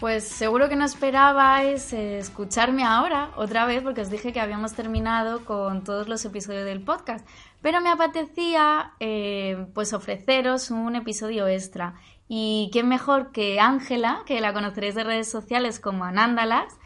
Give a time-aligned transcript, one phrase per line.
[0.00, 5.44] Pues seguro que no esperabais escucharme ahora otra vez porque os dije que habíamos terminado
[5.44, 7.28] con todos los episodios del podcast,
[7.60, 11.96] pero me apetecía eh, pues ofreceros un episodio extra
[12.28, 16.78] y quién mejor que Ángela, que la conoceréis de redes sociales como Anándalas,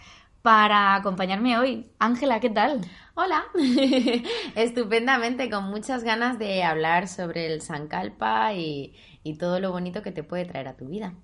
[0.43, 1.87] para acompañarme hoy.
[2.01, 2.81] Ángela, ¿qué tal?
[3.15, 3.45] Hola,
[4.57, 8.93] estupendamente, con muchas ganas de hablar sobre el Sankalpa y,
[9.23, 11.15] y todo lo bonito que te puede traer a tu vida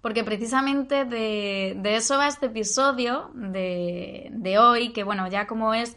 [0.00, 5.96] porque precisamente de, eso va este episodio de, hoy, que bueno, ya como es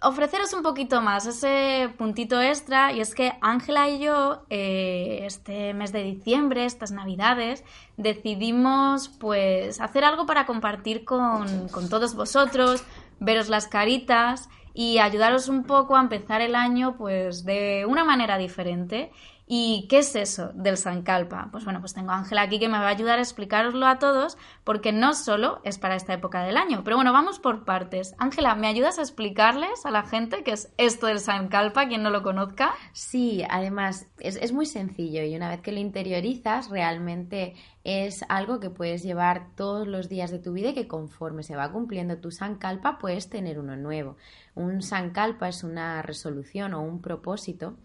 [0.00, 5.74] ofreceros un poquito más, ese puntito extra, y es que Ángela y yo, eh, este
[5.74, 7.64] mes de diciembre, estas navidades,
[7.96, 12.84] decidimos pues hacer algo para compartir con, con todos vosotros,
[13.18, 18.38] veros las caritas y ayudaros un poco a empezar el año pues de una manera
[18.38, 19.10] diferente.
[19.50, 21.48] ¿Y qué es eso del Sankalpa?
[21.50, 23.98] Pues bueno, pues tengo a Ángela aquí que me va a ayudar a explicaroslo a
[23.98, 26.82] todos, porque no solo es para esta época del año.
[26.84, 28.14] Pero bueno, vamos por partes.
[28.18, 32.10] Ángela, ¿me ayudas a explicarles a la gente qué es esto del Sankalpa, quien no
[32.10, 32.74] lo conozca?
[32.92, 38.60] Sí, además es, es muy sencillo y una vez que lo interiorizas, realmente es algo
[38.60, 42.18] que puedes llevar todos los días de tu vida y que conforme se va cumpliendo
[42.18, 44.18] tu Sankalpa puedes tener uno nuevo.
[44.54, 47.78] Un Sankalpa es una resolución o un propósito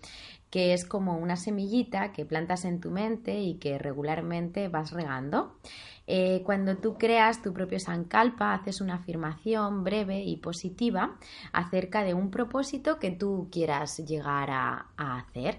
[0.53, 5.57] que es como una semillita que plantas en tu mente y que regularmente vas regando.
[6.05, 11.17] Eh, cuando tú creas tu propio Sankalpa, haces una afirmación breve y positiva
[11.53, 15.57] acerca de un propósito que tú quieras llegar a, hacer.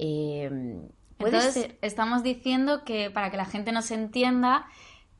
[0.00, 0.50] Eh,
[1.20, 4.66] Entonces, estamos diciendo que para que la gente nos entienda,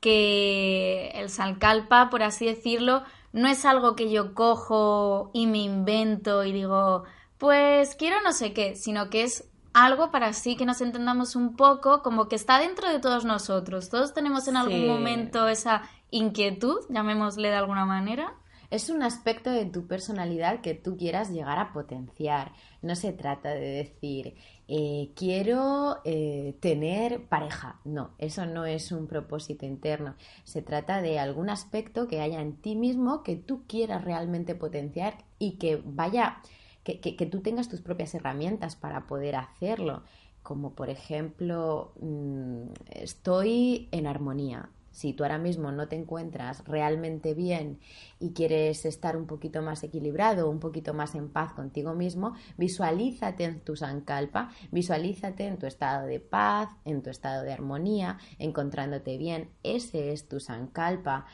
[0.01, 6.43] que el Sankalpa, por así decirlo, no es algo que yo cojo y me invento
[6.43, 7.05] y digo,
[7.45, 11.57] pues quiero no sé qué, sino que es algo para así que nos entendamos un
[11.57, 13.91] poco, como que está dentro de todos nosotros.
[13.91, 18.33] Todos tenemos en algún momento esa inquietud, llamémosle de alguna manera.
[18.71, 22.53] Es un aspecto de tu personalidad que tú quieras llegar a potenciar.
[22.81, 27.79] No se trata de decir, eh, quiero eh, tener pareja.
[27.85, 30.15] No, eso no es un propósito interno.
[30.45, 35.19] Se trata de algún aspecto que haya en ti mismo que tú quieras realmente potenciar
[35.39, 36.39] y que vaya
[36.85, 40.03] que, tú tengas tus propias herramientas para poder hacerlo,
[40.43, 44.69] como por ejemplo, mm, estoy en armonía.
[44.91, 47.81] Si tú ahora mismo no te encuentras realmente bien
[48.21, 53.43] y quieres estar un poquito más equilibrado, un poquito más en paz contigo mismo, visualízate
[53.43, 59.19] en tu sankalpa, visualízate en tu estado de paz, en tu estado de armonía, encontrándote
[59.19, 59.51] bien.
[59.65, 61.27] Ese es tu sankalpa.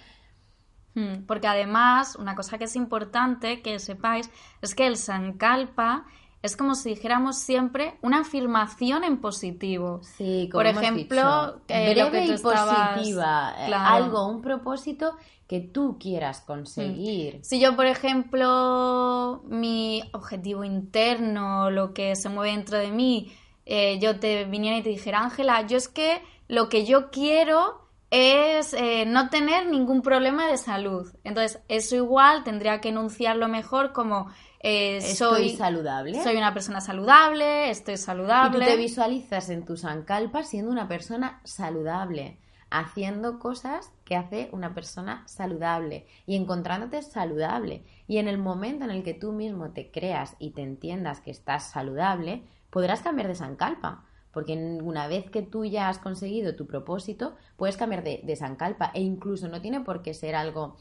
[0.94, 4.30] Hmm, porque además, una cosa que es importante que sepáis
[4.60, 6.04] es que el Sankalpa
[6.42, 10.00] es como si dijéramos siempre una afirmación en positivo.
[10.02, 15.98] Sí, como Por ejemplo, eh, lo que tú positiva, eh, algo, un propósito que tú
[15.98, 17.38] quieras conseguir.
[17.38, 17.44] Hmm.
[17.44, 23.32] Si yo, por ejemplo, mi objetivo interno, lo que se mueve dentro de mí,
[23.66, 27.79] eh, yo te viniera y te dijera, Ángela, yo es que lo que yo quiero
[28.10, 31.12] es eh, no tener ningún problema de salud.
[31.22, 34.28] Entonces, eso igual tendría que enunciarlo mejor como
[34.60, 36.22] eh, soy saludable.
[36.22, 38.58] Soy una persona saludable, estoy saludable.
[38.58, 42.38] Y tú te visualizas en tu Sankalpa siendo una persona saludable,
[42.68, 47.84] haciendo cosas que hace una persona saludable y encontrándote saludable.
[48.08, 51.30] Y en el momento en el que tú mismo te creas y te entiendas que
[51.30, 56.66] estás saludable, podrás cambiar de Sankalpa porque una vez que tú ya has conseguido tu
[56.66, 60.76] propósito, puedes cambiar de, de Sankalpa e incluso no tiene por qué ser algo...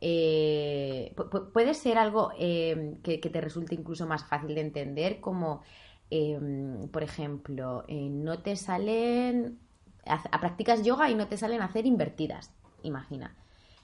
[0.00, 1.14] Eh,
[1.52, 5.62] puede ser algo eh, que, te resulte incluso más fácil de entender, como,
[6.10, 9.58] em, por ejemplo, eh, no te salen,
[10.04, 12.52] a, practicas yoga y no te salen a hacer invertidas,
[12.82, 13.34] imagina.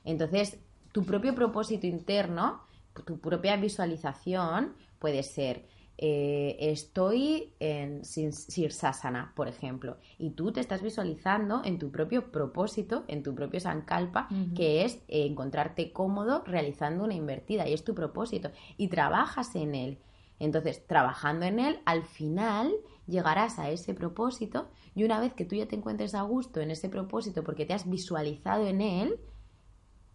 [0.05, 0.59] Entonces,
[0.93, 2.61] tu propio propósito interno,
[3.07, 5.65] tu propia visualización puede ser,
[6.03, 13.05] eh, estoy en Sirsasana, por ejemplo, y tú te estás visualizando en tu propio propósito,
[13.07, 14.27] en tu propio Sankalpa,
[14.57, 19.75] que es eh, encontrarte cómodo realizando una invertida, y es tu propósito, y trabajas en
[19.75, 19.99] él.
[20.39, 22.73] Entonces, trabajando en él, al final
[23.07, 26.71] llegarás a ese propósito y una vez que tú ya te encuentres a gusto en
[26.71, 29.21] ese propósito porque te has visualizado en él,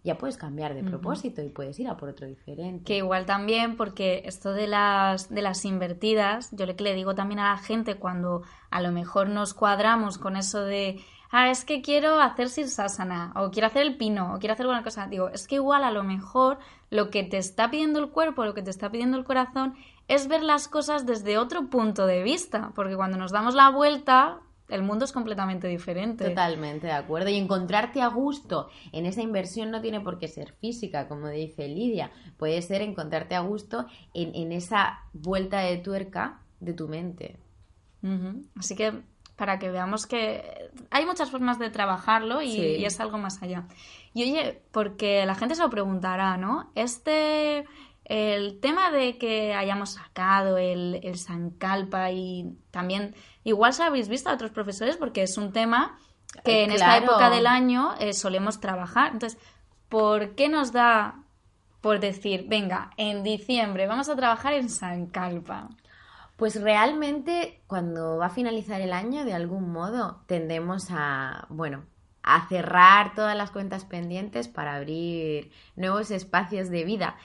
[0.05, 2.85] ya puedes cambiar de propósito y puedes ir a por otro diferente.
[2.85, 7.39] Que igual también, porque esto de las, de las invertidas, yo le, le digo también
[7.39, 11.81] a la gente cuando a lo mejor nos cuadramos con eso de, ah, es que
[11.81, 15.47] quiero hacer sirsasana, o quiero hacer el pino, o quiero hacer alguna cosa, digo, es
[15.47, 16.59] que igual a lo mejor
[16.91, 19.73] lo que te está pidiendo el cuerpo, lo que te está pidiendo el corazón,
[20.07, 24.39] es ver las cosas desde otro punto de vista, porque cuando nos damos la vuelta,
[24.69, 26.29] el mundo es completamente diferente.
[26.29, 27.29] Totalmente de acuerdo.
[27.29, 31.67] Y encontrarte a gusto en esa inversión no tiene por qué ser física, como dice
[31.67, 32.11] Lidia.
[32.37, 37.37] Puede ser encontrarte a gusto en, esa vuelta de tuerca de tu mente.
[38.55, 39.01] Así que
[39.35, 43.67] para que veamos que hay muchas formas de trabajarlo y, es algo más allá.
[44.13, 46.71] Y oye, porque la gente se lo preguntará, ¿no?
[46.75, 47.65] Este,
[48.05, 54.29] el tema de que hayamos sacado el, el Sankalpa y también, igual se habéis visto
[54.29, 55.97] a otros profesores porque es un tema
[56.43, 59.13] que en esta época del año eh, solemos trabajar.
[59.13, 59.39] Entonces,
[59.89, 61.23] ¿por qué nos da
[61.81, 65.69] por decir, venga, en diciembre vamos a trabajar en Sankalpa?
[66.35, 71.85] Pues realmente cuando va a finalizar el año, de algún modo, tendemos a, bueno,
[72.23, 77.17] a cerrar todas las cuentas pendientes para abrir nuevos espacios de vida.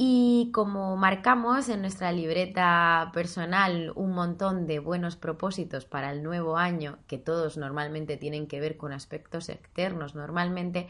[0.00, 6.56] Y como marcamos en nuestra libreta personal un montón de buenos propósitos para el nuevo
[6.56, 10.86] año, que todos normalmente tienen que ver con aspectos externos, normalmente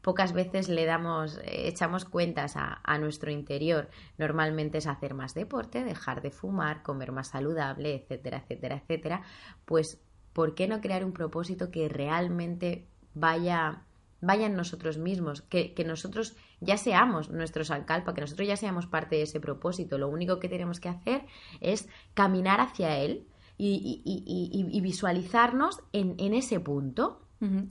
[0.00, 3.88] pocas veces le damos, eh, echamos cuentas a, nuestro interior.
[4.16, 9.22] Normalmente es hacer más deporte, dejar de fumar, comer más saludable, etcétera, etcétera, etcétera.
[9.64, 10.00] Pues,
[10.32, 13.82] ¿por qué no crear un propósito que realmente vaya,
[14.20, 15.42] vaya en nosotros mismos?
[15.42, 19.98] Que, nosotros ya seamos nuestros alcalpa, que nosotros ya seamos parte de ese propósito.
[19.98, 21.26] Lo único que tenemos que hacer
[21.60, 23.26] es caminar hacia él
[23.58, 27.18] y, visualizarnos en, en ese punto.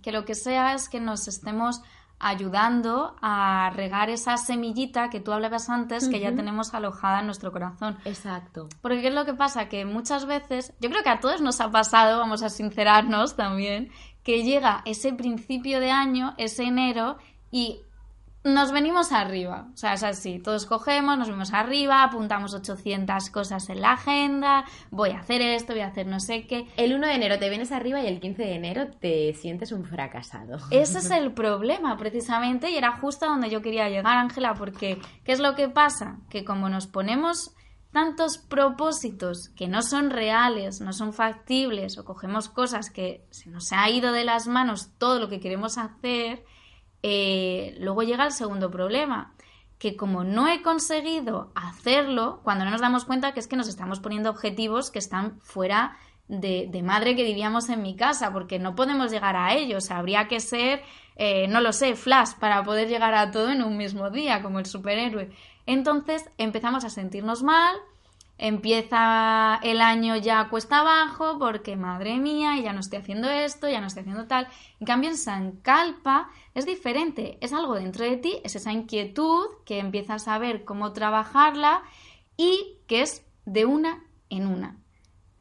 [0.01, 1.81] Que lo que sea es que nos estemos
[2.21, 7.51] ayudando a regar esa semillita que tú hablabas antes, que ya tenemos alojada en nuestro
[7.51, 7.97] corazón.
[8.05, 8.69] Exacto.
[8.81, 9.69] Porque ¿qué es lo que pasa?
[9.69, 13.91] Que muchas veces, yo creo que a todos nos ha pasado, vamos a sincerarnos también,
[14.23, 17.17] que llega ese principio de año, ese enero,
[17.49, 17.81] y
[18.43, 23.69] nos venimos arriba, o sea, es así, todos cogemos, nos venimos arriba, apuntamos 800 cosas
[23.69, 26.67] en la agenda, voy a hacer esto, voy a hacer no sé qué.
[26.75, 29.85] El 1 de enero te vienes arriba y el 15 de enero te sientes un
[29.85, 30.57] fracasado.
[30.71, 35.31] Ese es el problema, precisamente, y era justo donde yo quería llegar, Ángela, porque ¿qué
[35.31, 36.17] es lo que pasa?
[36.29, 37.53] Que como nos ponemos
[37.91, 43.71] tantos propósitos que no son reales, no son factibles, o cogemos cosas que se nos
[43.71, 46.43] ha ido de las manos todo lo que queremos hacer,
[47.03, 49.33] eh, luego llega el segundo problema,
[49.77, 53.68] que como no he conseguido hacerlo, cuando no nos damos cuenta que es que nos
[53.68, 58.75] estamos poniendo objetivos que están fuera de, madre que vivíamos en mi casa, porque no
[58.75, 60.81] podemos llegar a ellos, habría que ser,
[61.15, 64.59] eh, no lo sé, flash para poder llegar a todo en un mismo día, como
[64.59, 65.31] el superhéroe.
[65.65, 67.75] Entonces empezamos a sentirnos mal,
[68.41, 73.79] empieza el año ya cuesta abajo porque madre mía, ya no estoy haciendo esto, ya
[73.79, 74.47] no estoy haciendo tal.
[74.79, 79.45] En cambio en San Calpa es diferente, es algo dentro de ti, es esa inquietud
[79.63, 81.83] que empiezas a ver cómo trabajarla
[82.35, 84.75] y que es de una en una.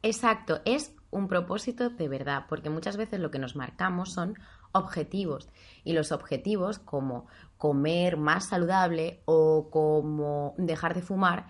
[0.03, 4.37] Exacto, es un propósito de verdad, porque muchas veces lo que nos marcamos son
[4.73, 5.49] objetivos
[5.83, 7.25] y los objetivos como
[7.57, 11.47] comer más saludable o como dejar de fumar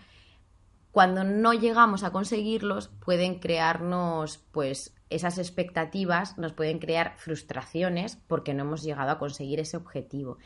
[0.92, 8.54] cuando no llegamos a conseguirlos pueden crearnos pues esas expectativas, nos pueden crear frustraciones porque
[8.54, 10.38] no hemos llegado a conseguir ese objetivo.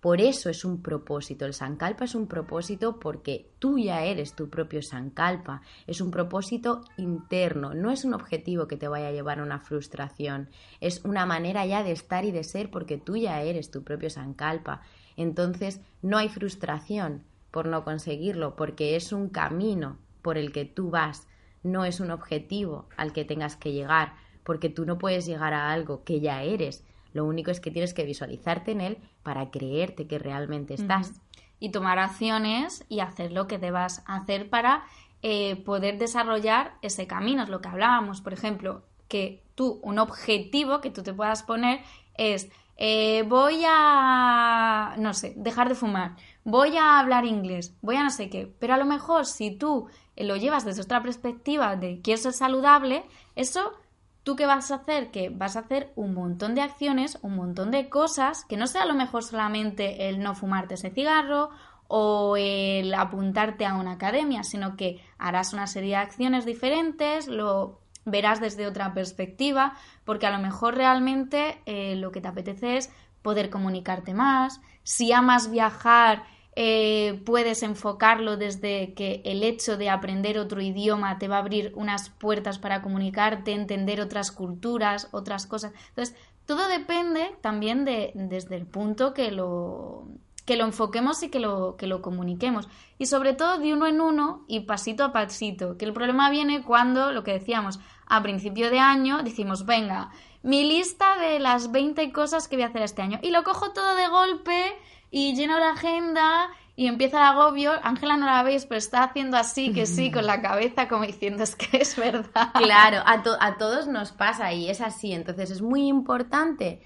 [0.00, 1.44] Por eso es un propósito.
[1.44, 5.60] El Sankalpa es un propósito porque tú ya eres tu propio Sankalpa.
[5.86, 7.74] Es un propósito interno.
[7.74, 10.48] No es un objetivo que te vaya a llevar a una frustración.
[10.80, 14.08] Es una manera ya de estar y de ser porque tú ya eres tu propio
[14.08, 14.80] Sankalpa.
[15.18, 20.90] Entonces no hay frustración por no conseguirlo, porque es un camino por el que tú
[20.90, 21.26] vas,
[21.62, 24.14] no es un objetivo al que tengas que llegar,
[24.44, 26.84] porque tú no puedes llegar a algo que ya eres.
[27.12, 31.20] Lo único es que tienes que visualizarte en él para creerte que realmente estás.
[31.58, 34.84] Y tomar acciones y hacer lo que debas hacer para
[35.22, 37.42] eh, poder desarrollar ese camino.
[37.42, 41.80] Es lo que hablábamos, por ejemplo, que tú, un objetivo que tú te puedas poner
[42.14, 42.48] es
[42.82, 48.10] eh, voy a, no sé, dejar de fumar, voy a hablar inglés, voy a no
[48.10, 52.20] sé qué, pero a lo mejor si tú lo llevas desde otra perspectiva de quiero
[52.22, 53.04] ser saludable,
[53.36, 53.74] eso
[54.22, 55.10] ¿Tú qué vas a hacer?
[55.10, 58.82] Que vas a hacer un montón de acciones, un montón de cosas, que no sea
[58.82, 61.48] a lo mejor solamente el no fumarte ese cigarro
[61.88, 67.80] o el apuntarte a una academia, sino que harás una serie de acciones diferentes, lo
[68.10, 69.74] verás desde otra perspectiva,
[70.04, 72.90] porque a lo mejor realmente eh, lo que te apetece es
[73.22, 76.24] poder comunicarte más, si amas viajar,
[76.56, 81.72] eh, puedes enfocarlo desde que el hecho de aprender otro idioma te va a abrir
[81.76, 85.72] unas puertas para comunicarte, entender otras culturas, otras cosas.
[85.90, 90.08] Entonces, todo depende también de desde el punto que lo,
[90.50, 92.68] que lo enfoquemos y que lo, que lo comuniquemos.
[92.98, 96.64] Y sobre todo de uno en uno y pasito a pasito, que el problema viene
[96.64, 100.10] cuando, lo que decíamos, a principio de año decimos, venga,
[100.42, 103.20] mi lista de las 20 cosas que voy a hacer este año.
[103.22, 104.76] Y lo cojo todo de golpe
[105.12, 107.70] y lleno la agenda y empieza el agobio.
[107.84, 111.44] Ángela no la veis, pero está haciendo así, que sí, con la cabeza, como diciendo,
[111.44, 112.50] es que es verdad.
[112.54, 115.12] Claro, a, a todos nos pasa y es así.
[115.12, 116.82] Entonces es muy importante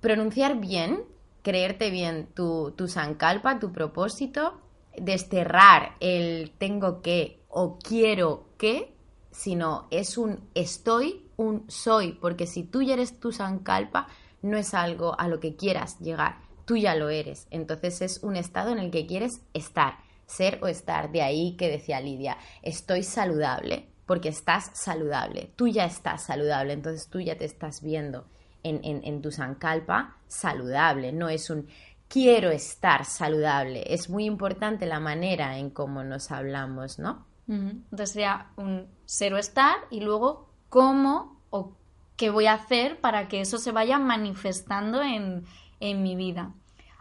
[0.00, 1.09] pronunciar bien,
[1.42, 4.60] creerte bien tu, tu sankalpa, tu propósito,
[4.96, 8.94] desterrar el tengo que o quiero que,
[9.30, 14.08] sino es un estoy, un soy, porque si tú ya eres tu sankalpa,
[14.42, 17.46] no es algo a lo que quieras llegar, tú ya lo eres.
[17.50, 21.10] Entonces es un estado en el que quieres estar, ser o estar.
[21.12, 27.08] De ahí que decía Lidia, estoy saludable, porque estás saludable, tú ya estás saludable, entonces
[27.08, 28.26] tú ya te estás viendo
[28.62, 31.68] en, en, tu sankalpa saludable, no es un
[32.08, 33.84] quiero estar saludable.
[33.94, 37.26] Es muy importante la manera en cómo nos hablamos, ¿no?
[37.48, 41.76] Entonces sería un cero estar y luego cómo o
[42.16, 45.44] qué voy a hacer para que eso se vaya manifestando en,
[45.80, 46.52] en mi vida.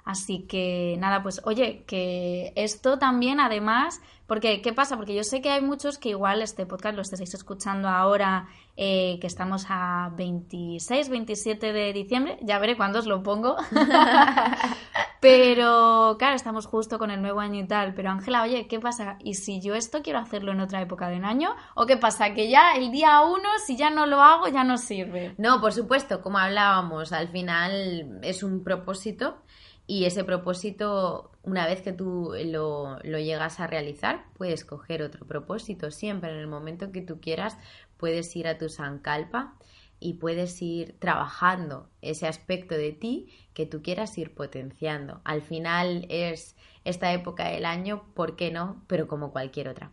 [0.10, 4.98] Así que nada, pues oye, que esto también además, porque ¿qué pasa?
[4.98, 9.20] Porque yo sé que hay muchos que igual este podcast lo estéis escuchando ahora, eh,
[9.22, 13.56] que estamos a 26, 27 de diciembre, ya veré cuándo os lo pongo.
[15.22, 17.94] pero claro, estamos justo con el nuevo año y tal.
[17.94, 19.20] Pero Ángela, oye, ¿qué pasa?
[19.20, 21.56] ¿Y si yo esto quiero hacerlo en otra época del año?
[21.76, 22.34] ¿O qué pasa?
[22.34, 25.36] Que ya el día uno, si ya no lo hago, ya no sirve.
[25.38, 29.44] No, por supuesto, como hablábamos, al final es un propósito
[29.90, 35.90] y ese propósito, una vez que tú lo, llegas a realizar, puedes coger otro propósito.
[35.90, 37.58] Siempre en el momento que tú quieras,
[37.98, 39.56] puedes ir a tu Sankalpa
[40.00, 45.22] y puedes ir trabajando ese aspecto de ti que tú quieras ir potenciando.
[45.24, 46.56] Al final es
[46.86, 48.84] esta época del año, ¿por qué no?
[48.86, 49.92] Pero como cualquier otra.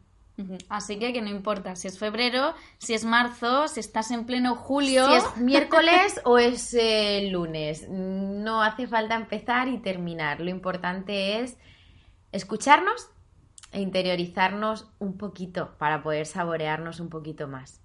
[0.68, 4.54] Así que que no importa si es febrero, si es marzo, si estás en pleno
[4.54, 5.08] julio.
[5.08, 7.88] Si es miércoles o es eh, lunes.
[7.88, 10.40] No hace falta empezar y terminar.
[10.40, 11.56] Lo importante es
[12.32, 13.08] escucharnos
[13.72, 17.80] e interiorizarnos un poquito para poder saborearnos un poquito más.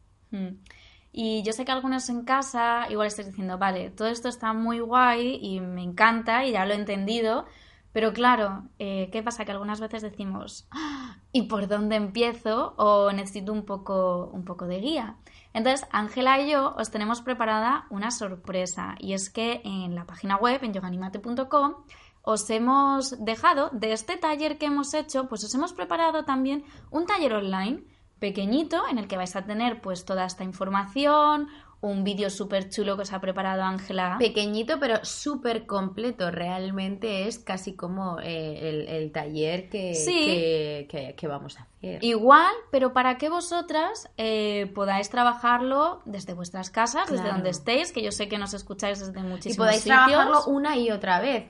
[1.12, 4.80] Y yo sé que algunos en casa igual estáis diciendo, vale, todo esto está muy
[4.80, 7.46] guay y me encanta y ya lo he entendido,
[7.94, 9.46] pero claro, eh, ¿qué pasa?
[9.46, 12.74] Que algunas veces decimos, ah, ¿y por dónde empiezo?
[12.78, 15.18] O necesito un poco, un poco de guía.
[15.54, 20.38] Entonces, Ángela y yo os tenemos preparada una sorpresa y es que en la página
[20.38, 21.76] web, en yoganimate.com,
[22.24, 27.06] os hemos dejado de este taller que hemos hecho, pues os hemos preparado también un
[27.06, 27.84] taller online
[28.20, 31.48] pequeñito en el que vais a tener pues toda esta información,
[31.82, 34.18] un vídeo súper chulo que os ha preparado Ángela.
[34.20, 36.30] Pequeñito, pero súper completo.
[36.30, 42.04] Realmente es casi como eh, el, taller que, que, vamos a hacer.
[42.04, 48.04] Igual, pero para que vosotras eh, podáis trabajarlo desde vuestras casas, desde donde estéis, que
[48.04, 51.46] yo sé que nos escucháis desde muchísimos Y podáis trabajarlo una y otra vez.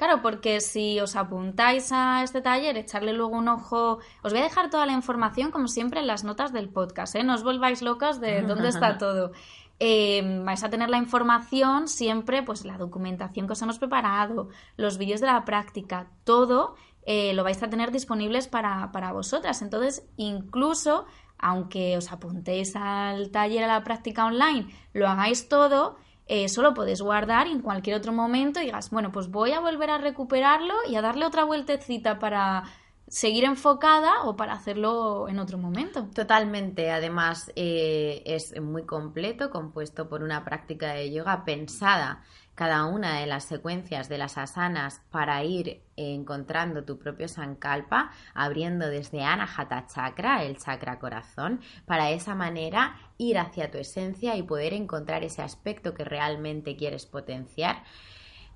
[0.00, 3.98] Claro, porque si os apuntáis a este taller, echarle luego un ojo.
[4.22, 7.22] Os voy a dejar toda la información, como siempre, en las notas del podcast, ¿eh?
[7.22, 9.32] No os volváis locas de dónde está todo.
[9.78, 14.96] Em, vais a tener la información siempre, pues la documentación que os hemos preparado, los
[14.96, 19.60] vídeos de la práctica, todo eh, lo vais a tener disponibles para, para vosotras.
[19.60, 21.04] Entonces, incluso,
[21.36, 25.98] aunque os apuntéis al taller a la práctica online, lo hagáis todo
[26.30, 29.90] eso lo puedes guardar y en cualquier otro momento digas, bueno, pues voy a volver
[29.90, 32.62] a recuperarlo y a darle otra vueltecita para
[33.08, 36.06] seguir enfocada o para hacerlo en otro momento.
[36.14, 36.92] Totalmente.
[36.92, 42.22] Además, eh, es muy completo, compuesto por una práctica de yoga pensada
[42.60, 48.86] cada una de las secuencias de las asanas para ir encontrando tu propio sankalpa, abriendo
[48.88, 54.74] desde Anahata Chakra, el chakra corazón, para esa manera ir hacia tu esencia y poder
[54.74, 57.82] encontrar ese aspecto que realmente quieres potenciar.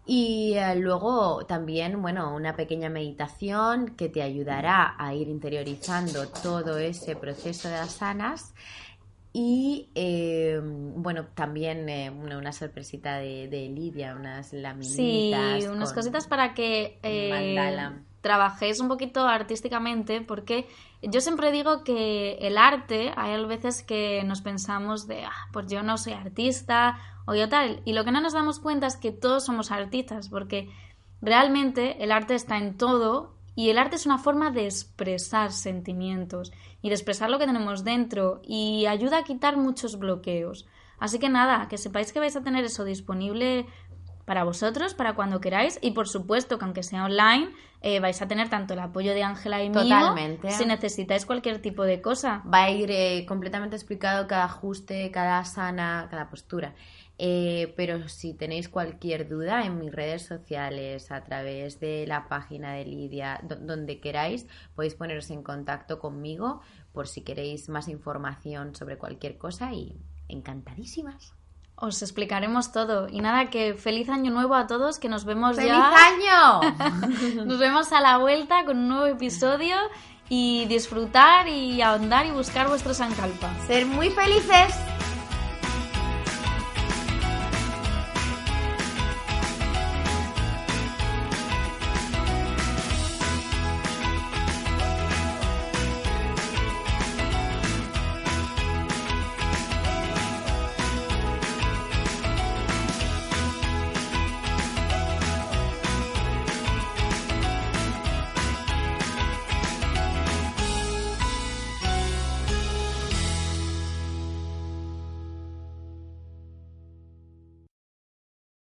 [0.05, 6.77] Y eh, luego también, bueno, una pequeña meditación que te ayudará a ir interiorizando todo
[6.77, 8.53] ese proceso de asanas
[9.37, 15.65] y eh, bueno, también eh, una, sorpresita de, de, Lidia, unas laminitas.
[15.65, 20.69] Sí, unas cositas para que eh, trabajéis un poquito artísticamente, porque
[21.03, 25.83] yo siempre digo que el arte, hay veces que nos pensamos de, ah, pues yo
[25.83, 29.11] no soy artista o yo tal, y lo que no nos damos cuenta es que
[29.11, 30.71] todos somos artistas, porque
[31.21, 36.53] realmente el arte está en todo y el arte es una forma de expresar sentimientos
[36.83, 40.67] y de expresar lo que tenemos dentro y ayuda a quitar muchos bloqueos.
[40.99, 43.67] Así que nada, que sepáis que vais a tener eso disponible
[44.25, 47.51] para vosotros, para cuando queráis y por supuesto que aunque sea online
[47.83, 50.51] eh, vais a tener tanto el apoyo de Ángela y mío Totalmente.
[50.51, 52.43] si necesitáis cualquier tipo de cosa.
[52.51, 56.75] Va a ir eh, completamente explicado cada ajuste, cada sana, cada postura.
[57.17, 62.73] Eh, pero si tenéis cualquier duda en mis redes sociales, a través de la página
[62.73, 66.61] de Lidia, do- donde queráis, podéis poneros en contacto conmigo
[66.93, 69.97] por si queréis más información sobre cualquier cosa y
[70.29, 71.35] encantadísimas.
[71.77, 73.09] Os explicaremos todo.
[73.09, 75.93] Y nada, que feliz año nuevo a todos, que nos vemos ¡Feliz ya.
[76.61, 77.45] año!
[77.47, 79.77] Nos vemos a la vuelta con un nuevo episodio
[80.29, 83.53] y disfrutar y ahondar y buscar vuestros Sankalpa.
[83.67, 84.75] Ser muy felices.